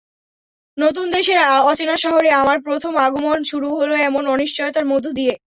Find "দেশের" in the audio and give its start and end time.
1.11-1.39